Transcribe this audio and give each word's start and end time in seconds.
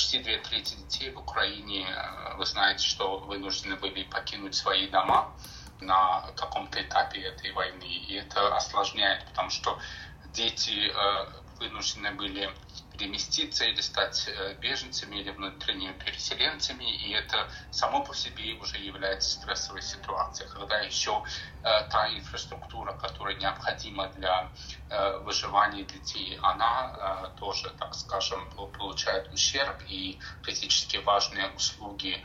почти 0.00 0.18
две 0.20 0.38
трети 0.38 0.76
детей 0.76 1.10
в 1.10 1.18
Украине, 1.18 1.86
вы 2.38 2.46
знаете, 2.46 2.86
что 2.86 3.18
вынуждены 3.18 3.76
были 3.76 4.04
покинуть 4.04 4.54
свои 4.54 4.88
дома 4.88 5.30
на 5.78 6.22
каком-то 6.36 6.80
этапе 6.80 7.20
этой 7.20 7.52
войны. 7.52 7.84
И 7.84 8.14
это 8.14 8.56
осложняет, 8.56 9.26
потому 9.26 9.50
что 9.50 9.78
дети 10.32 10.90
вынуждены 11.58 12.12
были 12.12 12.50
переместиться 13.00 13.64
или 13.64 13.80
стать 13.80 14.28
э, 14.28 14.54
беженцами 14.60 15.16
или 15.16 15.30
внутренними 15.30 15.92
переселенцами, 15.92 16.84
и 16.84 17.12
это 17.12 17.48
само 17.70 18.04
по 18.04 18.14
себе 18.14 18.54
уже 18.60 18.76
является 18.76 19.30
стрессовой 19.30 19.80
ситуацией, 19.80 20.50
когда 20.50 20.80
еще 20.80 21.24
э, 21.62 21.88
та 21.90 22.10
инфраструктура, 22.12 22.92
которая 22.92 23.36
необходима 23.36 24.08
для 24.08 24.50
э, 24.90 25.16
выживания 25.18 25.84
детей, 25.84 26.38
она 26.42 27.32
тоже, 27.38 27.70
так 27.78 27.94
скажем, 27.94 28.50
получает 28.78 29.32
ущерб, 29.32 29.82
и 29.88 30.20
критически 30.42 30.98
важные 30.98 31.48
услуги 31.50 32.22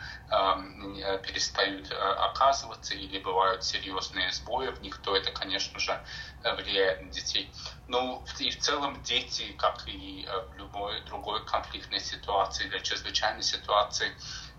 перестают 1.23 1.91
оказываться 1.91 2.95
или 2.95 3.19
бывают 3.19 3.63
серьезные 3.63 4.31
сбои 4.31 4.69
в 4.69 4.81
них, 4.81 4.97
то 5.01 5.15
это, 5.15 5.31
конечно 5.31 5.79
же, 5.79 6.03
влияет 6.43 7.01
на 7.01 7.11
детей. 7.11 7.51
Ну, 7.87 8.25
и 8.39 8.49
в 8.49 8.59
целом 8.59 9.01
дети, 9.03 9.53
как 9.57 9.87
и 9.87 10.25
э, 10.27 10.41
любой 10.65 11.01
другой 11.01 11.45
конфликтной 11.45 11.99
ситуации. 11.99 12.65
Или 12.67 12.79
чрезвычайной 12.79 13.43
ситуации, 13.43 14.11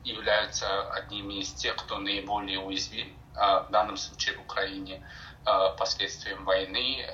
являются 0.04 0.92
одними 0.92 1.34
из 1.40 1.52
тех, 1.52 1.76
кто 1.76 1.98
наиболее 1.98 2.60
уязвим, 2.60 3.08
э, 3.34 3.60
в 3.68 3.70
данном 3.70 3.96
случае 3.96 4.36
в 4.38 4.42
Украине, 4.42 5.06
э, 5.44 5.76
последствиям 5.78 6.44
войны 6.44 7.06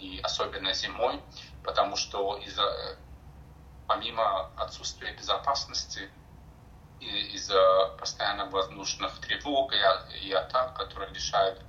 и 0.00 0.20
особенно 0.22 0.72
зимой, 0.72 1.20
потому 1.64 1.96
что 1.96 2.36
из-за 2.38 2.96
помимо 3.86 4.50
отсутствия 4.56 5.12
безопасности 5.12 6.10
из-за 7.00 7.94
постоянно 7.98 8.46
воздушных 8.46 9.18
тревог 9.20 9.72
и, 9.72 10.26
и 10.26 10.32
атак, 10.32 10.74
которые 10.74 11.10
лишают 11.12 11.60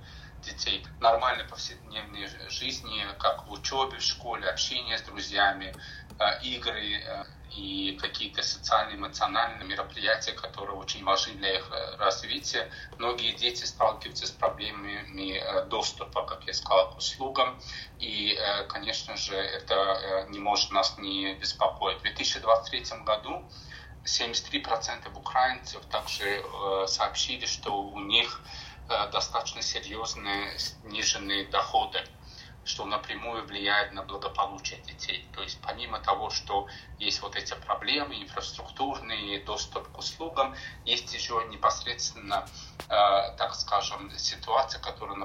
детей 0.42 0.86
нормальной 1.00 1.44
повседневной 1.44 2.28
жизни, 2.48 3.04
как 3.18 3.46
в 3.46 3.52
учебе, 3.52 3.98
в 3.98 4.02
школе, 4.02 4.48
общение 4.48 4.98
с 4.98 5.02
друзьями, 5.02 5.74
э, 5.74 6.09
игры 6.42 7.02
э, 7.02 7.24
и 7.56 7.98
какие-то 8.00 8.42
социальные, 8.42 8.96
эмоциональные 8.96 9.66
мероприятия, 9.66 10.32
которые 10.32 10.76
очень 10.76 11.04
важны 11.04 11.34
для 11.34 11.56
их 11.56 11.68
э, 11.70 11.96
развития. 11.96 12.70
Многие 12.98 13.32
дети 13.32 13.64
сталкиваются 13.64 14.26
с 14.26 14.30
проблемами 14.30 15.42
доступа, 15.68 16.24
как 16.24 16.44
я 16.46 16.54
сказал, 16.54 16.90
к 16.90 16.98
услугам. 16.98 17.60
И, 17.98 18.38
конечно 18.68 19.16
же, 19.16 19.34
это 19.34 20.26
не 20.28 20.38
может 20.38 20.70
нас 20.70 20.96
не 20.98 21.34
беспокоить. 21.34 21.98
В 21.98 22.02
2023 22.02 22.84
году 23.04 23.44
73% 24.04 25.16
украинцев 25.16 25.84
также 25.86 26.42
сообщили, 26.86 27.46
что 27.46 27.82
у 27.82 28.00
них 28.00 28.40
Э, 28.90 29.08
достаточно 29.12 29.62
серьезные 29.62 30.58
сниженные 30.58 31.46
доходы, 31.46 32.00
что 32.64 32.84
напрямую 32.84 33.46
влияет 33.46 33.92
на 33.92 34.02
благополучие 34.02 34.80
детей. 34.82 35.26
То 35.34 35.42
есть 35.42 35.60
помимо 35.62 35.98
того, 36.00 36.30
что 36.30 36.68
есть 36.98 37.22
вот 37.22 37.36
эти 37.36 37.54
проблемы 37.54 38.22
инфраструктурные, 38.22 39.42
доступ 39.44 39.90
к 39.92 39.98
услугам, 39.98 40.54
есть 40.84 41.12
еще 41.14 41.46
непосредственно, 41.50 42.46
э, 42.88 43.36
так 43.36 43.54
скажем, 43.54 44.10
ситуация, 44.18 44.80
которая 44.80 45.16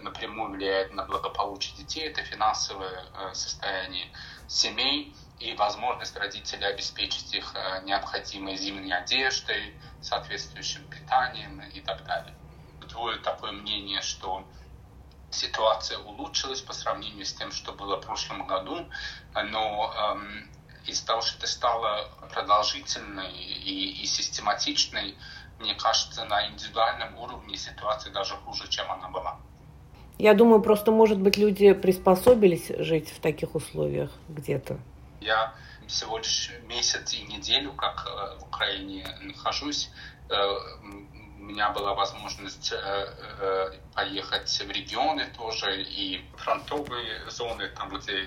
напрямую 0.00 0.50
влияет 0.50 0.92
на 0.92 1.04
благополучие 1.04 1.76
детей, 1.76 2.08
это 2.08 2.22
финансовое 2.22 3.04
э, 3.14 3.34
состояние 3.34 4.06
семей, 4.48 5.14
и 5.38 5.54
возможность 5.54 6.16
родителей 6.16 6.66
обеспечить 6.66 7.32
их 7.32 7.54
необходимой 7.84 8.56
зимней 8.56 8.92
одеждой, 8.92 9.74
соответствующим 10.02 10.84
питанием 10.90 11.62
и 11.62 11.80
так 11.80 12.04
далее 12.04 12.34
существует 13.00 13.22
такое 13.22 13.52
мнение, 13.52 14.02
что 14.02 14.44
ситуация 15.30 15.98
улучшилась 15.98 16.60
по 16.60 16.72
сравнению 16.72 17.24
с 17.24 17.32
тем, 17.32 17.52
что 17.52 17.72
было 17.72 17.96
в 17.96 18.04
прошлом 18.04 18.46
году, 18.46 18.86
но 19.34 19.92
эм, 19.96 20.48
из-за 20.86 21.06
того, 21.06 21.22
что 21.22 21.38
это 21.38 21.46
стало 21.46 22.08
продолжительной 22.32 23.32
и, 23.32 24.02
и 24.02 24.06
систематичной, 24.06 25.16
мне 25.58 25.74
кажется, 25.74 26.24
на 26.24 26.48
индивидуальном 26.48 27.18
уровне 27.18 27.56
ситуация 27.56 28.12
даже 28.12 28.34
хуже, 28.34 28.68
чем 28.68 28.90
она 28.90 29.08
была. 29.08 29.38
Я 30.18 30.34
думаю, 30.34 30.60
просто, 30.60 30.90
может 30.90 31.18
быть, 31.18 31.38
люди 31.38 31.72
приспособились 31.72 32.68
жить 32.78 33.10
в 33.10 33.20
таких 33.20 33.54
условиях 33.54 34.10
где-то. 34.28 34.78
Я 35.20 35.54
всего 35.86 36.18
лишь 36.18 36.50
месяц 36.68 37.14
и 37.14 37.22
неделю, 37.22 37.72
как 37.72 38.06
э, 38.06 38.38
в 38.38 38.42
Украине 38.44 39.06
нахожусь, 39.22 39.90
э, 40.28 40.34
меня 41.50 41.70
была 41.70 41.94
возможность 41.94 42.72
э, 42.72 42.76
э, 42.76 43.72
поехать 43.94 44.48
в 44.48 44.70
регионы 44.70 45.26
тоже 45.36 45.82
и 45.82 46.24
фронтовые 46.36 47.28
зоны, 47.30 47.68
там, 47.68 47.90
где 47.90 48.24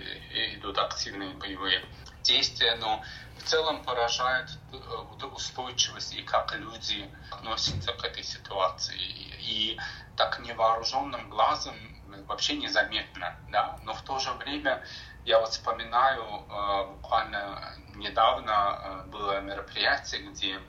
идут 0.56 0.78
активные 0.78 1.34
боевые 1.36 1.84
действия, 2.22 2.76
но 2.76 3.02
в 3.40 3.44
целом 3.44 3.84
поражает 3.84 4.50
э, 4.72 5.26
устойчивость 5.26 6.16
и 6.16 6.22
как 6.22 6.56
люди 6.56 7.10
относятся 7.32 7.94
к 7.94 8.04
этой 8.04 8.24
ситуации. 8.24 9.00
И 9.40 9.80
так 10.16 10.40
невооруженным 10.40 11.30
глазом 11.30 11.76
вообще 12.28 12.56
незаметно, 12.58 13.36
да, 13.50 13.80
но 13.84 13.94
в 13.94 14.02
то 14.04 14.20
же 14.20 14.32
время 14.34 14.84
я 15.26 15.40
вот 15.40 15.50
вспоминаю, 15.50 16.46
буквально 16.96 17.76
недавно 17.96 19.04
было 19.08 19.40
мероприятие, 19.40 20.22
где 20.30 20.60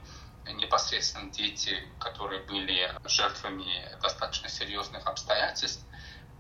непосредственно 0.53 1.31
дети, 1.31 1.77
которые 1.99 2.43
были 2.43 2.91
жертвами 3.05 3.67
достаточно 4.03 4.49
серьезных 4.49 5.07
обстоятельств, 5.07 5.85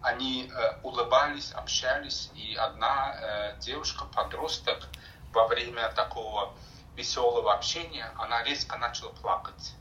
они 0.03 0.51
э, 0.51 0.81
улыбались, 0.83 1.53
общались, 1.53 2.31
и 2.35 2.55
одна 2.55 3.15
э, 3.15 3.57
девушка-подросток 3.61 4.87
во 5.33 5.47
время 5.49 5.89
такого 5.93 6.55
веселого 6.95 7.55
общения, 7.55 8.11
она 8.19 8.43
резко 8.43 8.77
начала 8.77 9.11
плакать. 9.11 9.73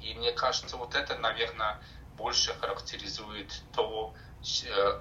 И 0.00 0.14
мне 0.14 0.32
кажется, 0.32 0.76
вот 0.76 0.94
это, 0.94 1.16
наверное, 1.16 1.80
больше 2.16 2.52
характеризует 2.60 3.62
то, 3.74 4.14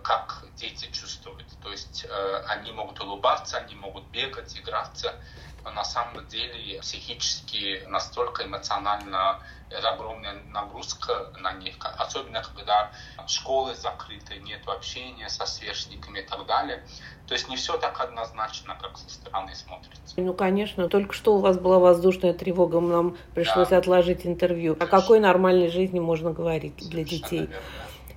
как 0.03 0.45
дети 0.55 0.89
чувствуют. 0.91 1.47
То 1.63 1.71
есть 1.71 2.05
они 2.47 2.71
могут 2.71 2.99
улыбаться, 2.99 3.57
они 3.57 3.75
могут 3.75 4.05
бегать, 4.07 4.57
играться, 4.57 5.15
на 5.63 5.83
самом 5.83 6.25
деле 6.27 6.79
психически 6.81 7.83
настолько 7.87 8.45
эмоционально 8.45 9.39
огромная 9.69 10.41
нагрузка 10.51 11.31
на 11.39 11.53
них, 11.53 11.75
особенно 11.97 12.41
когда 12.41 12.91
школы 13.27 13.75
закрыты, 13.75 14.37
нет 14.39 14.61
общения 14.67 15.29
со 15.29 15.45
сверстниками 15.45 16.19
и 16.19 16.23
так 16.23 16.45
далее. 16.47 16.83
То 17.27 17.35
есть 17.35 17.49
не 17.49 17.55
все 17.55 17.77
так 17.77 17.99
однозначно, 18.01 18.75
как 18.81 18.97
со 18.97 19.09
стороны 19.09 19.53
смотрится. 19.53 20.15
Ну, 20.17 20.33
конечно. 20.33 20.89
Только 20.89 21.13
что 21.13 21.35
у 21.35 21.39
вас 21.39 21.59
была 21.59 21.77
воздушная 21.77 22.33
тревога, 22.33 22.79
нам 22.79 23.15
пришлось 23.35 23.67
да. 23.67 23.77
отложить 23.77 24.25
интервью. 24.25 24.75
О 24.79 24.87
какой 24.87 25.19
нормальной 25.19 25.69
жизни 25.69 25.99
можно 25.99 26.31
говорить 26.31 26.77
для 26.89 27.03
детей? 27.03 27.41
Верно. 27.41 27.55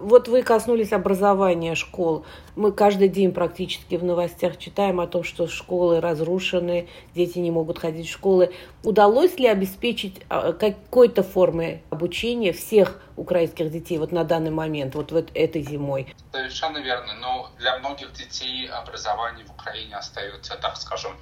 Вот 0.02 0.26
вы 0.26 0.42
коснулись 0.42 0.92
образования 0.92 1.76
школ. 1.76 2.24
Мы 2.56 2.72
каждый 2.72 3.08
день 3.08 3.30
практически 3.30 3.94
в 3.94 4.02
новостях 4.02 4.58
читаем 4.58 4.98
о 4.98 5.06
том, 5.06 5.22
что 5.22 5.46
школы 5.46 6.00
разрушены, 6.00 6.88
дети 7.14 7.38
не 7.38 7.52
могут 7.52 7.78
ходить 7.78 8.08
в 8.08 8.12
школы. 8.12 8.50
Удалось 8.82 9.38
ли 9.38 9.46
обеспечить 9.46 10.16
а, 10.28 10.52
какой-то 10.54 11.22
формы 11.22 11.82
обучения 11.90 12.52
всех 12.52 13.00
украинских 13.16 13.70
детей 13.70 13.98
вот 13.98 14.12
на 14.12 14.24
данный 14.24 14.50
момент, 14.50 14.94
вот, 14.94 15.12
вот 15.12 15.30
этой 15.34 15.62
зимой? 15.62 16.14
Совершенно 16.32 16.78
верно. 16.78 17.14
Но 17.14 17.50
для 17.58 17.78
многих 17.78 18.12
детей 18.12 18.68
образование 18.68 19.44
в 19.44 19.50
Украине 19.50 19.96
остается, 19.96 20.56
так 20.56 20.76
скажем, 20.76 21.12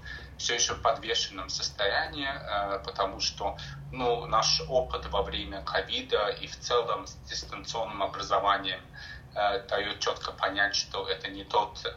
все 0.41 0.55
еще 0.55 0.75
в 0.75 0.81
подвешенном 0.81 1.51
состоянии, 1.51 2.27
э, 2.27 2.79
потому 2.85 3.21
что 3.21 3.59
ну, 3.93 4.25
наш 4.27 4.63
опыт 4.69 5.07
во 5.07 5.23
время 5.23 5.63
ковида 5.63 6.29
и 6.29 6.47
в 6.47 6.59
целом 6.59 7.07
с 7.07 7.15
дистанционным 7.29 8.03
образованием 8.03 8.81
э, 9.35 9.61
дает 9.69 10.01
четко 10.01 10.33
понять, 10.33 10.75
что 10.75 11.07
это 11.07 11.29
не 11.29 11.45
тот 11.45 11.85
э, 11.85 11.91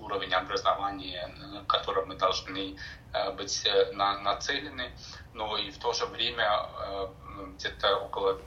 уровень 0.00 0.34
образования, 0.34 1.28
на 1.36 1.64
который 1.64 2.04
мы 2.04 2.16
должны 2.16 2.76
быть 3.36 3.64
нацелены, 3.92 4.90
но 5.34 5.56
и 5.56 5.70
в 5.70 5.78
то 5.78 5.92
же 5.92 6.04
время 6.06 6.66
где-то 7.56 7.98
около 7.98 8.40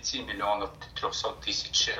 5 0.00 0.14
миллионов 0.26 0.70
300 0.94 1.32
тысяч 1.42 1.90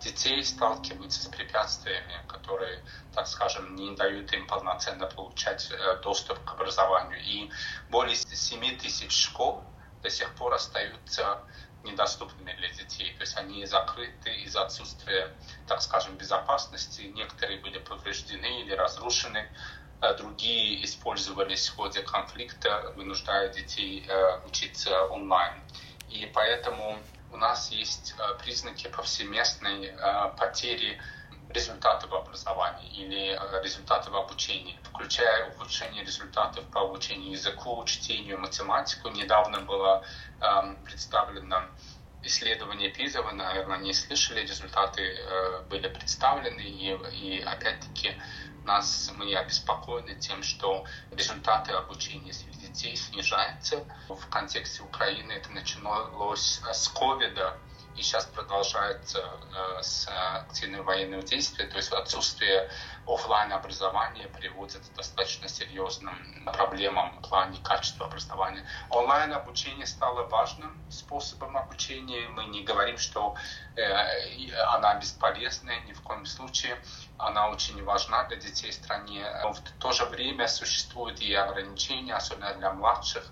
детей 0.00 0.42
сталкиваются 0.44 1.22
с 1.22 1.26
препятствиями, 1.26 2.24
которые, 2.26 2.82
так 3.14 3.26
скажем, 3.28 3.76
не 3.76 3.94
дают 3.94 4.32
им 4.32 4.46
полноценно 4.46 5.06
получать 5.06 5.70
э, 5.70 6.00
доступ 6.02 6.42
к 6.44 6.52
образованию. 6.52 7.20
И 7.20 7.50
более 7.90 8.16
7 8.16 8.78
тысяч 8.78 9.12
школ 9.12 9.62
до 10.02 10.10
сих 10.10 10.34
пор 10.34 10.54
остаются 10.54 11.40
недоступными 11.84 12.52
для 12.54 12.70
детей. 12.70 13.14
То 13.14 13.20
есть 13.20 13.36
они 13.36 13.64
закрыты 13.66 14.34
из-за 14.42 14.62
отсутствия, 14.62 15.32
так 15.68 15.80
скажем, 15.80 16.16
безопасности. 16.16 17.02
Некоторые 17.02 17.60
были 17.60 17.78
повреждены 17.78 18.62
или 18.62 18.72
разрушены. 18.72 19.48
другие 20.18 20.84
использовались 20.84 21.68
в 21.68 21.76
ходе 21.76 22.02
конфликта, 22.02 22.92
вынуждая 22.96 23.48
детей 23.48 24.08
учиться 24.46 25.04
онлайн. 25.06 25.54
И 26.10 26.30
поэтому 26.32 26.98
у 27.32 27.36
нас 27.36 27.70
есть 27.70 28.14
признаки 28.42 28.88
повсеместной 28.88 29.94
потери 30.38 31.00
результатов 31.50 32.12
образования 32.12 32.88
или 32.90 33.32
э, 33.32 33.62
результатов 33.62 34.14
обучения, 34.14 34.78
включая 34.84 35.48
ухудшение 35.50 36.04
результатов 36.04 36.64
по 36.66 36.82
обучению 36.82 37.32
языку, 37.32 37.82
чтению, 37.86 38.38
математику. 38.38 39.08
Недавно 39.08 39.60
было 39.60 40.04
э, 40.40 40.74
представлено 40.84 41.62
исследование 42.22 42.90
ПИЗа, 42.90 43.22
вы, 43.22 43.32
наверное, 43.32 43.78
не 43.78 43.94
слышали, 43.94 44.40
результаты 44.40 45.02
э, 45.02 45.62
были 45.70 45.88
представлены, 45.88 46.60
и, 46.60 46.90
и 47.12 47.40
опять-таки 47.40 48.20
нас, 48.64 49.10
мы 49.16 49.34
обеспокоены 49.34 50.16
тем, 50.16 50.42
что 50.42 50.84
результаты 51.10 51.72
обучения 51.72 52.34
детей 52.78 52.96
снижаются. 52.96 53.84
В 54.08 54.26
контексте 54.28 54.82
Украины 54.82 55.32
это 55.32 55.50
началось 55.50 56.60
с 56.72 56.88
ковида, 56.88 57.58
и 57.98 58.02
сейчас 58.02 58.26
продолжается 58.26 59.18
э, 59.18 59.82
с 59.82 60.08
активным 60.08 60.84
военным 60.84 61.20
действием, 61.20 61.68
то 61.68 61.76
есть 61.76 61.92
отсутствие 61.92 62.70
офлайн 63.06 63.52
образования 63.52 64.28
приводит 64.28 64.86
к 64.86 64.94
достаточно 64.94 65.48
серьезным 65.48 66.14
проблемам 66.44 67.18
в 67.18 67.28
плане 67.28 67.58
качества 67.62 68.06
образования. 68.06 68.64
Онлайн 68.90 69.32
обучение 69.32 69.86
стало 69.86 70.24
важным 70.28 70.78
способом 70.90 71.56
обучения. 71.56 72.28
Мы 72.28 72.44
не 72.44 72.62
говорим, 72.62 72.98
что 72.98 73.34
э, 73.74 73.82
она 74.74 74.94
бесполезная 74.94 75.80
ни 75.80 75.92
в 75.92 76.02
коем 76.02 76.24
случае. 76.24 76.80
Она 77.18 77.48
очень 77.48 77.82
важна 77.84 78.24
для 78.24 78.36
детей 78.36 78.70
в 78.70 78.74
стране. 78.74 79.26
Но 79.42 79.52
в 79.52 79.60
то 79.80 79.90
же 79.92 80.04
время 80.04 80.46
существуют 80.46 81.20
и 81.20 81.34
ограничения, 81.34 82.14
особенно 82.14 82.54
для 82.54 82.72
младших 82.72 83.24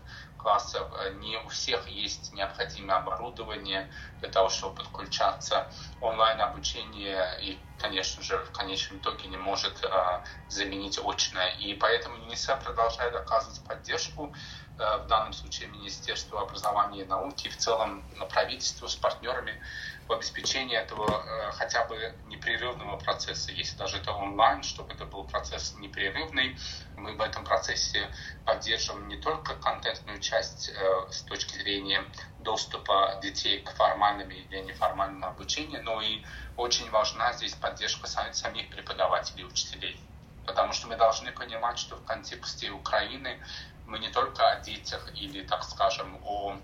классов. 0.47 0.89
Не 1.15 1.37
у 1.39 1.49
всех 1.49 1.89
есть 1.89 2.33
необходимое 2.33 2.99
оборудование 2.99 3.91
для 4.21 4.29
того, 4.29 4.49
чтобы 4.49 4.77
подключаться. 4.77 5.69
Онлайн-обучение 6.01 7.27
и, 7.43 7.66
конечно 7.79 8.23
же, 8.23 8.39
в 8.39 8.53
конечном 8.53 8.99
итоге 8.99 9.29
не 9.29 9.37
может 9.37 9.85
а, 9.85 10.25
заменить 10.49 10.99
очное. 10.99 11.49
И 11.59 11.75
поэтому 11.75 12.17
ЮНИСЕФ 12.17 12.63
продолжает 12.63 13.15
оказывать 13.15 13.63
поддержку 13.65 14.33
Э, 14.79 14.99
в 14.99 15.07
данном 15.07 15.33
случае 15.33 15.69
Министерству 15.69 16.39
образования 16.39 17.03
и 17.03 17.07
науки, 17.07 17.49
в 17.49 17.57
целом 17.57 18.05
правительству 18.29 18.89
с 18.89 18.97
партнерами 18.97 19.59
в 20.07 20.13
обеспечении 20.13 20.77
этого 20.77 21.07
э, 21.09 21.53
хотя 21.53 21.85
бы 21.87 22.15
непрерывного 22.27 22.99
процесса, 22.99 23.53
если 23.53 23.77
даже 23.79 23.97
это 23.97 24.13
онлайн, 24.13 24.63
чтобы 24.63 24.93
это 24.93 25.07
был 25.07 25.25
процесс 25.25 25.75
непрерывный. 25.79 26.59
Мы 26.97 27.17
в 27.17 27.21
этом 27.23 27.45
процессе 27.45 28.11
поддерживаем 28.45 29.09
не 29.09 29.17
только 29.17 29.55
контентную 29.55 30.21
часть 30.21 30.69
э, 30.69 31.11
с 31.11 31.23
точки 31.23 31.57
зрения 31.57 32.05
доступа 32.47 33.19
детей 33.23 33.61
к 33.61 33.71
формальному 33.73 34.31
или 34.31 34.61
неформальному 34.61 35.27
обучению, 35.27 35.83
но 35.83 36.01
и 36.01 36.23
очень 36.57 36.89
важна 36.91 37.33
здесь 37.33 37.55
поддержка 37.55 38.07
самих 38.07 38.71
преподавателей 38.71 39.43
и 39.43 39.47
учителей. 39.47 40.01
Потому 40.47 40.73
что 40.73 40.87
мы 40.87 40.97
должны 40.97 41.33
понимать, 41.33 41.79
что 41.79 41.97
в 41.97 42.05
контексте 42.05 42.71
Украины 42.71 43.41
мы 43.85 43.99
не 43.99 44.11
только 44.11 44.49
о 44.49 44.61
детях 44.61 45.11
или, 45.17 45.43
так 45.43 45.65
скажем, 45.65 46.21
о 46.25 46.57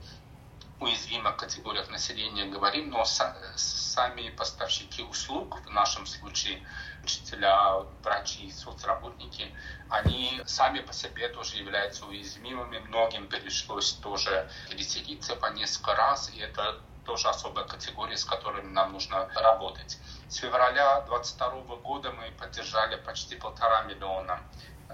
уязвимых 0.82 1.36
категориях 1.36 1.88
населения 1.90 2.44
говорим, 2.46 2.90
но 2.90 3.04
сами 3.04 4.30
поставщики 4.30 5.02
услуг, 5.02 5.60
в 5.64 5.70
нашем 5.70 6.06
случае 6.06 6.66
учителя, 7.02 7.84
врачи, 8.02 8.50
соцработники, 8.50 9.54
они 9.88 10.42
сами 10.46 10.80
по 10.80 10.92
себе 10.92 11.28
тоже 11.28 11.56
являются 11.56 12.06
уязвимыми. 12.06 12.78
Многим 12.78 13.28
пришлось 13.28 13.92
тоже 13.92 14.50
переселиться 14.70 15.36
по 15.36 15.46
несколько 15.46 15.94
раз, 15.94 16.30
и 16.34 16.38
это 16.40 16.80
тоже 17.04 17.28
особая 17.28 17.64
категория, 17.64 18.16
с 18.16 18.24
которыми 18.24 18.70
нам 18.72 18.92
нужно 18.92 19.28
работать. 19.34 19.98
С 20.28 20.36
февраля 20.36 21.00
2022 21.02 21.76
года 21.76 22.12
мы 22.12 22.30
поддержали 22.38 22.96
почти 22.96 23.36
полтора 23.36 23.82
миллиона 23.82 24.40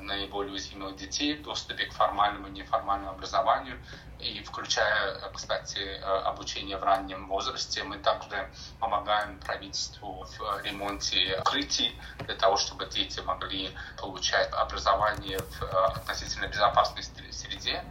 наиболее 0.00 0.52
уязвимых 0.52 0.96
детей 0.96 1.36
доступе 1.36 1.86
к 1.86 1.92
формальному 1.92 2.48
и 2.48 2.50
неформальному 2.50 3.12
образованию, 3.12 3.78
и 4.18 4.42
включая, 4.42 5.20
кстати, 5.32 5.78
э, 5.78 6.00
обучение 6.00 6.76
в 6.76 6.82
раннем 6.82 7.28
возрасте. 7.28 7.84
Мы 7.84 7.98
также 7.98 8.50
помогаем 8.80 9.38
правительству 9.40 10.24
в 10.24 10.62
ремонте 10.64 11.38
укрытий 11.40 11.98
для 12.20 12.34
того, 12.34 12.56
чтобы 12.56 12.86
дети 12.86 13.20
могли 13.20 13.70
получать 13.96 14.52
образование 14.52 15.38
в 15.38 15.62
э, 15.62 15.66
относительно 15.96 16.46
безопасной 16.48 17.02
среде. 17.02 17.84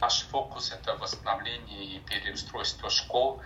Наш 0.00 0.22
фокус— 0.22 0.72
это 0.72 0.96
восстановление 0.96 1.84
и 1.84 1.98
переустройство 2.00 2.90
школ 2.90 3.42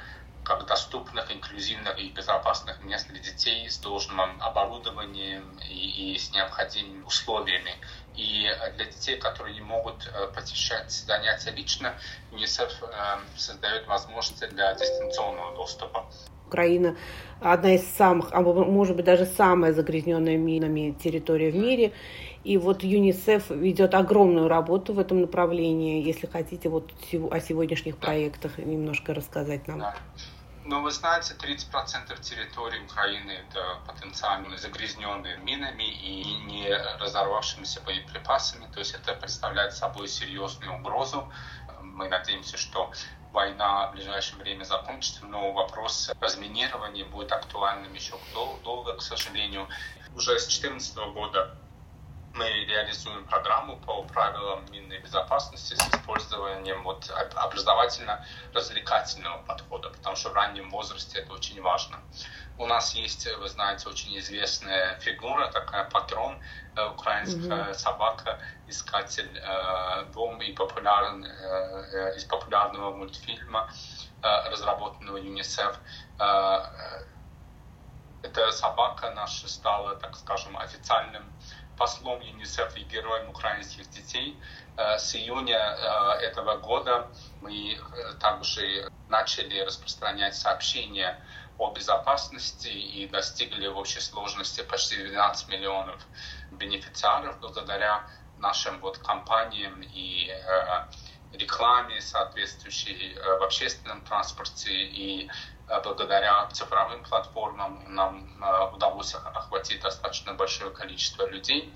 как 0.47 0.65
доступных, 0.67 1.31
инклюзивных 1.33 1.99
и 1.99 2.11
безопасных 2.11 2.81
мест 2.85 3.09
для 3.09 3.19
детей 3.19 3.69
с 3.69 3.79
должным 3.79 4.41
оборудованием 4.41 5.59
и, 5.69 6.15
и 6.15 6.19
с 6.19 6.31
необходимыми 6.31 7.03
условиями. 7.03 7.75
И 8.17 8.47
для 8.77 8.85
детей, 8.87 9.19
которые 9.19 9.55
не 9.55 9.61
могут 9.61 10.07
э, 10.07 10.29
посещать 10.35 10.91
занятия 10.91 11.51
лично, 11.51 11.95
ЮНИСЕФ 12.33 12.83
э, 12.83 12.87
создает 13.37 13.87
возможности 13.87 14.47
для 14.47 14.75
дистанционного 14.75 15.55
доступа. 15.57 16.07
Украина 16.47 16.97
одна 17.41 17.75
из 17.75 17.87
самых, 17.97 18.29
а 18.33 18.41
может 18.41 18.97
быть 18.97 19.05
даже 19.05 19.27
самая 19.27 19.73
загрязненная 19.73 20.37
минами 20.37 20.97
территория 21.03 21.51
в 21.51 21.57
мире. 21.57 21.93
И 22.45 22.57
вот 22.59 22.85
ЮНИСЕФ 22.85 23.51
ведет 23.51 23.95
огромную 23.95 24.49
работу 24.49 24.93
в 24.93 24.99
этом 24.99 25.21
направлении. 25.21 26.03
Если 26.03 26.27
хотите 26.27 26.69
вот 26.69 26.93
о 27.31 27.41
сегодняшних 27.41 27.99
проектах 27.99 28.59
немножко 28.59 29.13
рассказать 29.13 29.67
нам. 29.67 29.81
Да. 29.81 29.95
Ну, 30.69 30.83
вы 30.83 30.91
знаете, 30.91 31.35
30% 31.35 32.21
территории 32.23 32.85
Украины 32.85 33.31
это 33.31 33.79
потенциально 33.87 34.57
загрязненные 34.59 35.37
минами 35.37 35.85
и 35.85 36.25
не 36.43 36.69
разорвавшимися 36.99 37.81
боеприпасами. 37.83 38.67
То 38.73 38.81
есть 38.81 38.93
это 38.93 39.15
представляет 39.15 39.75
собой 39.75 40.09
серьезную 40.09 40.75
угрозу. 40.75 41.33
Мы 41.83 42.09
надеемся, 42.09 42.57
что 42.57 42.91
война 43.33 43.87
в 43.87 43.93
ближайшее 43.93 44.43
время 44.43 44.65
закончится, 44.65 45.25
но 45.25 45.53
вопрос 45.53 46.11
разминирования 46.21 47.05
будет 47.05 47.31
актуальным 47.31 47.95
еще 47.95 48.19
долго, 48.65 48.97
к 48.97 49.03
сожалению. 49.03 49.69
Уже 50.17 50.37
с 50.37 50.49
2014 50.49 50.97
года 51.15 51.55
мы 52.37 52.49
реализуем 52.49 53.25
программу 53.27 53.77
по 53.79 54.03
правилам 54.03 54.65
минной 54.71 54.99
безопасности 54.99 55.75
с 55.75 55.89
использованием 55.89 56.83
вот 56.83 57.11
образовательно-развлекательного 57.35 59.43
подхода, 59.45 59.91
потому 59.91 60.17
что 60.17 60.31
в 60.31 60.35
раннем 60.35 60.69
возрасте 60.71 61.21
это 61.21 61.33
очень 61.33 61.63
важно. 61.63 62.01
У 62.59 62.67
нас 62.67 62.95
есть, 62.95 63.27
вы 63.39 63.49
знаете, 63.49 63.89
очень 63.89 64.19
известная 64.19 64.99
фигура, 65.01 65.49
такая 65.49 65.89
патрон, 65.91 66.39
э, 66.75 66.89
украинская 66.89 67.71
mm-hmm. 67.71 67.75
собака, 67.75 68.41
искатель 68.67 69.39
э, 69.39 70.05
дом 70.15 70.41
и 70.41 70.53
популярен, 70.53 71.25
э, 71.25 72.17
из 72.17 72.25
популярного 72.25 72.97
мультфильма, 72.97 73.71
э, 74.23 74.51
разработанного 74.51 75.19
ЮНИСЕФ. 75.19 75.79
Э, 76.19 76.63
эта 78.23 78.51
собака 78.53 79.11
наша 79.11 79.49
стала, 79.49 79.97
так 79.97 80.17
скажем, 80.17 80.57
официальным 80.57 81.31
послом 81.77 82.21
ЮНИСЕФ 82.21 82.77
и 82.77 82.85
героем 82.85 83.29
украинских 83.29 83.89
детей. 83.91 84.41
Э, 84.77 84.99
с 84.99 85.15
июня 85.15 85.59
э, 85.59 86.27
этого 86.27 86.57
года 86.57 87.09
мы 87.41 87.75
э, 87.75 87.79
также 88.21 88.91
начали 89.09 89.61
распространять 89.61 90.35
сообщения 90.35 91.21
о 91.59 91.73
безопасности 91.73 92.69
и 92.69 93.09
достигли 93.09 93.69
в 93.69 93.79
общей 93.79 94.01
сложности 94.01 94.63
почти 94.63 94.97
12 94.97 95.49
миллионов 95.49 96.07
бенефициаров 96.51 97.39
благодаря 97.41 98.07
нашим 98.39 98.81
вот 98.81 98.99
компаниям 98.99 99.81
и 99.83 100.31
рекламе 101.33 102.01
соответствующей 102.01 103.15
в 103.15 103.43
общественном 103.43 104.03
транспорте 104.03 104.71
и 104.71 105.31
Э, 105.69 105.81
благодаря 105.83 106.47
цифровым 106.53 107.03
платформам 107.03 107.83
нам 107.89 108.43
э, 108.43 108.75
удалось 108.75 109.15
охватить 109.15 109.81
достаточно 109.81 110.35
большое 110.35 110.71
количество 110.71 111.27
людей 111.27 111.73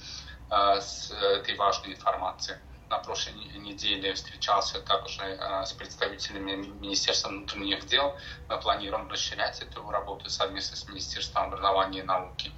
э, 0.50 0.80
с 0.80 1.11
этой 1.11 1.57
важной 1.57 1.95
информацией. 1.95 2.59
На 2.88 2.99
прошлой 2.99 3.35
неделе 3.35 4.14
встречался 4.14 4.80
также 4.80 5.23
с 5.64 5.73
представителями 5.75 6.57
Министерства 6.57 7.28
внутренних 7.28 7.87
дел. 7.87 8.16
Мы 8.49 8.59
планируем 8.61 9.09
расширять 9.09 9.62
эту 9.62 9.88
работу 9.88 10.28
совместно 10.28 10.76
с 10.76 10.88
Министерством 10.88 11.45
образования 11.45 12.00
и 12.00 12.02
науки. 12.02 12.50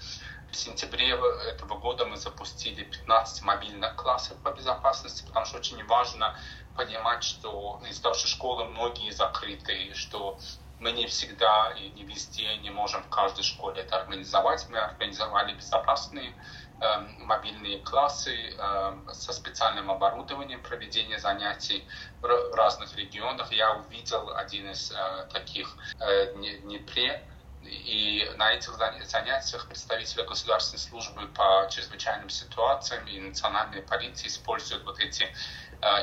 В 0.50 0.56
сентябре 0.56 1.10
этого 1.10 1.78
года 1.78 2.06
мы 2.06 2.16
запустили 2.16 2.82
15 2.82 3.42
мобильных 3.42 3.94
классов 3.94 4.38
по 4.42 4.52
безопасности, 4.52 5.22
потому 5.26 5.44
что 5.44 5.58
очень 5.58 5.84
важно 5.84 6.34
понимать, 6.76 7.22
что 7.24 7.80
из-за 7.88 8.02
того, 8.02 8.14
что 8.14 8.28
школы 8.28 8.64
многие 8.66 9.10
закрыты, 9.10 9.94
что 9.94 10.38
Мы 10.82 10.90
не 10.90 11.06
всегда 11.06 11.70
и 11.78 11.90
не 11.90 12.02
везде 12.02 12.56
не 12.56 12.70
можем 12.70 13.04
в 13.04 13.08
каждой 13.08 13.44
школе 13.44 13.82
это 13.82 14.00
организовать. 14.00 14.66
Мы 14.68 14.78
организовали 14.78 15.54
безопасные 15.54 16.34
э, 16.80 16.98
мобильные 17.20 17.78
классы 17.78 18.34
э, 18.58 19.12
со 19.12 19.32
специальным 19.32 19.92
оборудованием 19.92 20.60
проведения 20.60 21.18
занятий 21.20 21.86
в, 22.20 22.26
в 22.26 22.54
разных 22.56 22.96
регионах. 22.96 23.52
Я 23.52 23.74
увидел 23.74 24.34
один 24.34 24.70
из 24.70 24.90
э, 24.90 25.28
таких 25.32 25.76
э, 26.00 26.34
не, 26.34 26.58
не 26.64 26.78
пре, 26.78 27.28
и 27.64 28.28
на 28.38 28.52
этих 28.52 28.74
занятиях 29.06 29.68
представители 29.68 30.24
государственной 30.24 30.80
службы 30.80 31.28
по 31.28 31.68
чрезвычайным 31.70 32.28
ситуациям 32.28 33.06
и 33.06 33.20
национальной 33.20 33.82
полиции 33.82 34.26
используют 34.26 34.84
вот 34.84 34.98
эти 34.98 35.32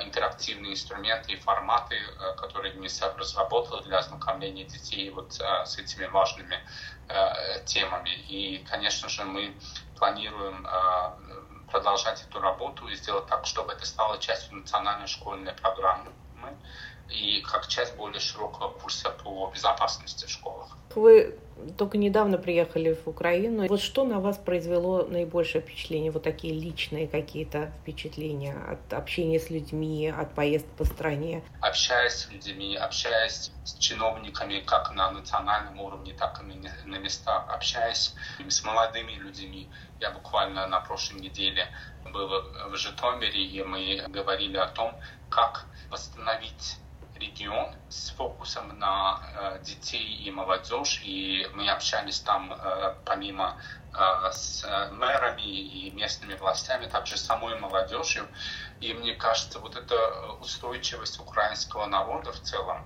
интерактивные 0.03 0.73
инструменты 0.73 1.33
и 1.33 1.35
форматы, 1.37 1.95
э, 1.95 2.35
которые 2.35 2.73
ЮНИСЕФ 2.73 3.17
разработал 3.17 3.81
для 3.81 3.99
ознакомления 3.99 4.65
детей 4.65 5.09
вот 5.09 5.39
э, 5.39 5.65
с 5.65 5.77
этими 5.77 6.05
важными 6.05 6.59
темами. 7.65 8.11
И, 8.27 8.63
конечно 8.69 9.09
же, 9.09 9.23
мы 9.23 9.57
планируем 9.97 10.67
продолжать 11.71 12.21
эту 12.21 12.39
работу 12.39 12.87
и 12.87 12.95
сделать 12.95 13.25
так, 13.25 13.47
чтобы 13.47 13.73
это 13.73 13.83
стало 13.83 14.19
частью 14.19 14.57
национальной 14.57 15.07
школьной 15.07 15.53
программы 15.53 16.11
и 17.09 17.41
как 17.41 17.67
часть 17.67 17.95
более 17.95 18.19
широкого 18.19 18.69
курса 18.69 19.09
по 19.09 19.51
безопасности 19.53 20.25
в 20.25 20.29
школах. 20.29 20.77
Вы 20.95 21.37
только 21.77 21.97
недавно 21.97 22.37
приехали 22.37 22.93
в 22.93 23.07
Украину. 23.07 23.67
Вот 23.67 23.81
что 23.81 24.05
на 24.05 24.19
вас 24.19 24.37
произвело 24.37 25.03
наибольшее 25.03 25.61
впечатление? 25.61 26.11
Вот 26.11 26.23
такие 26.23 26.53
личные 26.53 27.07
какие-то 27.07 27.71
впечатления 27.81 28.55
от 28.55 28.93
общения 28.93 29.39
с 29.39 29.49
людьми, 29.49 30.07
от 30.07 30.33
поездок 30.33 30.71
по 30.77 30.85
стране? 30.85 31.43
Общаясь 31.61 32.13
с 32.13 32.31
людьми, 32.31 32.75
общаясь 32.75 33.51
с 33.65 33.77
чиновниками 33.77 34.61
как 34.61 34.93
на 34.93 35.11
национальном 35.11 35.79
уровне, 35.79 36.13
так 36.13 36.41
и 36.41 36.87
на 36.87 36.97
местах, 36.97 37.45
общаясь 37.49 38.13
с 38.47 38.63
молодыми 38.63 39.13
людьми. 39.13 39.69
Я 39.99 40.11
буквально 40.11 40.65
на 40.67 40.79
прошлой 40.79 41.19
неделе 41.19 41.67
был 42.05 42.29
в 42.69 42.75
Житомире, 42.77 43.43
и 43.45 43.61
мы 43.63 44.01
говорили 44.07 44.57
о 44.57 44.67
том, 44.67 44.95
как 45.29 45.65
восстановить 45.89 46.77
регион 47.19 47.75
с 47.89 48.11
фокусом 48.11 48.79
на 48.79 49.21
э, 49.21 49.59
детей 49.63 50.23
и 50.23 50.31
молодежь. 50.31 51.01
И 51.03 51.47
мы 51.53 51.69
общались 51.69 52.19
там 52.21 52.53
э, 52.53 52.95
помимо 53.05 53.61
э, 53.93 54.31
с 54.31 54.63
мэрами 54.91 55.41
и 55.41 55.91
местными 55.91 56.35
властями, 56.35 56.87
также 56.87 57.17
с 57.17 57.25
самой 57.25 57.59
молодежью. 57.59 58.27
И 58.79 58.93
мне 58.93 59.13
кажется, 59.15 59.59
вот 59.59 59.75
эта 59.75 59.95
устойчивость 60.39 61.19
украинского 61.19 61.85
народа 61.85 62.31
в 62.31 62.39
целом 62.39 62.85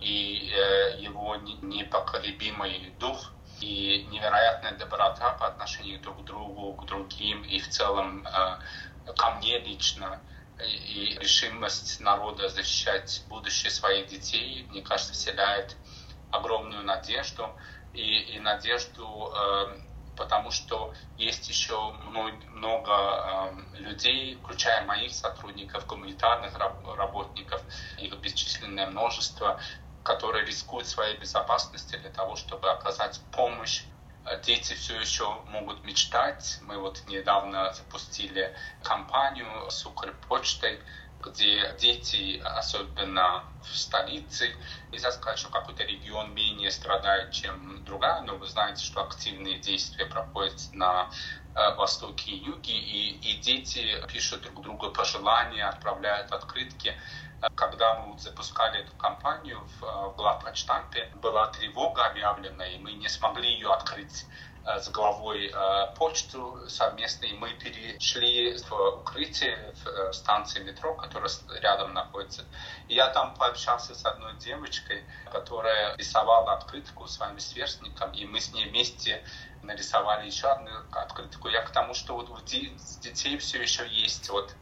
и 0.00 0.50
э, 0.52 0.98
его 0.98 1.36
непоколебимый 1.36 2.94
дух 2.98 3.32
и 3.60 4.06
невероятная 4.10 4.72
доброта 4.72 5.32
по 5.32 5.46
отношению 5.46 6.00
друг 6.00 6.22
к 6.22 6.24
другу, 6.24 6.74
к 6.74 6.86
другим 6.86 7.42
и 7.42 7.58
в 7.58 7.68
целом 7.68 8.26
э, 8.26 8.58
ко 9.16 9.30
мне 9.32 9.58
лично– 9.58 10.20
и 10.64 11.16
решимость 11.20 12.00
народа 12.00 12.48
защищать 12.48 13.22
будущее 13.28 13.70
своих 13.70 14.06
детей, 14.06 14.66
мне 14.70 14.82
кажется, 14.82 15.12
вселяет 15.12 15.76
огромную 16.30 16.82
надежду. 16.82 17.50
И, 17.92 18.34
и 18.34 18.40
надежду, 18.40 19.32
э, 19.34 19.78
потому 20.16 20.50
что 20.50 20.92
есть 21.16 21.48
еще 21.48 21.92
много 22.50 22.92
э, 22.92 23.78
людей, 23.78 24.36
включая 24.36 24.84
моих 24.84 25.12
сотрудников, 25.12 25.86
гуманитарных 25.86 26.54
работников, 26.58 27.62
их 27.98 28.14
бесчисленное 28.18 28.86
множество, 28.86 29.58
которые 30.02 30.44
рискуют 30.44 30.86
своей 30.86 31.16
безопасностью 31.16 31.98
для 32.00 32.10
того, 32.10 32.36
чтобы 32.36 32.70
оказать 32.70 33.20
помощь 33.32 33.84
Дети 34.44 34.74
все 34.74 34.98
еще 34.98 35.42
могут 35.46 35.84
мечтать. 35.84 36.58
Мы 36.62 36.78
вот 36.78 37.02
недавно 37.06 37.72
запустили 37.72 38.54
кампанию 38.82 39.70
с 39.70 39.86
Укрпочтой, 39.86 40.82
где 41.20 41.74
дети, 41.78 42.40
особенно 42.44 43.44
в 43.62 43.76
столице, 43.76 44.54
нельзя 44.92 45.10
сказать, 45.12 45.38
что 45.38 45.48
какой-то 45.48 45.84
регион 45.84 46.34
менее 46.34 46.70
страдает, 46.70 47.32
чем 47.32 47.84
другая, 47.84 48.20
но 48.22 48.36
вы 48.36 48.46
знаете, 48.46 48.84
что 48.84 49.02
активные 49.02 49.58
действия 49.58 50.06
проходят 50.06 50.68
на 50.72 51.10
э, 51.54 51.74
востоке 51.74 52.32
и 52.32 52.44
юге, 52.44 52.74
и, 52.74 53.16
и 53.16 53.40
дети 53.40 53.98
пишут 54.08 54.42
друг 54.42 54.60
другу 54.62 54.90
пожелания, 54.90 55.66
отправляют 55.66 56.32
открытки. 56.32 56.94
Когда 57.54 58.00
мы 58.00 58.18
запускали 58.18 58.80
эту 58.80 58.94
кампанию 58.96 59.60
в, 59.60 59.82
в 59.82 60.16
главпочтампе, 60.16 61.10
была 61.16 61.48
тревога 61.48 62.06
объявлена, 62.06 62.66
и 62.66 62.78
мы 62.78 62.92
не 62.92 63.08
смогли 63.08 63.52
ее 63.52 63.72
открыть 63.72 64.24
э, 64.64 64.80
с 64.80 64.88
главой 64.88 65.52
э, 65.52 65.94
почту 65.96 66.58
совместно, 66.68 67.26
и 67.26 67.34
мы 67.34 67.50
перешли 67.50 68.56
в 68.56 68.72
укрытие 69.00 69.74
в 69.74 69.86
э, 69.86 70.12
станции 70.14 70.62
метро, 70.62 70.94
которая 70.94 71.30
рядом 71.60 71.92
находится. 71.92 72.44
И 72.88 72.94
я 72.94 73.08
там 73.08 73.34
пообщался 73.34 73.94
с 73.94 74.06
одной 74.06 74.34
девочкой, 74.38 75.04
которая 75.30 75.94
рисовала 75.96 76.54
открытку 76.54 77.06
своим 77.06 77.38
сверстникам, 77.38 78.12
и 78.12 78.24
мы 78.24 78.40
с 78.40 78.52
ней 78.54 78.66
вместе 78.66 79.22
нарисовали 79.62 80.26
еще 80.26 80.48
одну 80.48 80.70
открытку. 80.92 81.48
Я 81.48 81.62
к 81.62 81.70
тому, 81.70 81.92
что 81.92 82.14
вот 82.14 82.30
у 82.30 82.40
детей 82.40 83.36
все 83.38 83.60
еще 83.60 83.86
есть 83.88 84.30
вот 84.30 84.54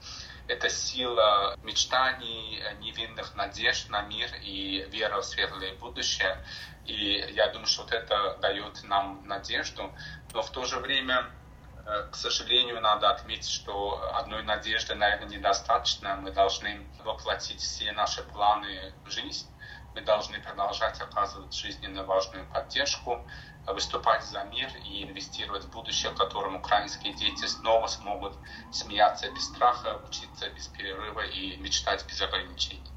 это 0.46 0.68
сила 0.68 1.56
мечтаний, 1.62 2.62
невинных 2.80 3.34
надежд 3.34 3.88
на 3.88 4.02
мир 4.02 4.30
и 4.42 4.86
вера 4.90 5.20
в 5.20 5.24
светлое 5.24 5.74
будущее. 5.74 6.44
И 6.86 7.32
я 7.32 7.48
думаю, 7.48 7.66
что 7.66 7.82
вот 7.82 7.92
это 7.92 8.36
дает 8.40 8.82
нам 8.84 9.26
надежду. 9.26 9.90
Но 10.32 10.42
в 10.42 10.50
то 10.50 10.64
же 10.64 10.80
время, 10.80 11.30
э, 11.86 12.08
к 12.12 12.14
сожалению, 12.14 12.80
надо 12.80 13.10
отметить, 13.10 13.50
что 13.50 14.14
одной 14.14 14.42
надежды, 14.42 14.94
наверное, 14.94 15.28
недостаточно. 15.28 16.16
Мы 16.16 16.30
должны 16.30 16.86
воплотить 17.04 17.60
все 17.60 17.92
наши 17.92 18.22
планы 18.22 18.92
в 19.06 19.10
жизнь. 19.10 19.48
Мы 19.94 20.00
должны 20.00 20.40
продолжать 20.40 21.00
оказывать 21.00 21.54
жизненно 21.54 22.04
важную 22.04 22.46
поддержку, 22.46 23.24
выступать 23.66 24.24
за 24.24 24.42
мир 24.44 24.70
и 24.84 25.04
инвестировать 25.04 25.64
в 25.64 25.70
будущее, 25.70 26.10
в 26.12 26.16
котором 26.16 26.56
украинские 26.56 27.14
дети 27.14 27.46
снова 27.46 27.86
смогут 27.86 28.38
смеяться 28.70 29.30
без 29.30 29.44
страха, 29.44 30.00
учиться 30.06 30.50
без 30.50 30.68
перерыва 30.68 31.20
и 31.20 31.56
мечтать 31.58 32.04
без 32.08 32.20
ограничений. 32.20 32.93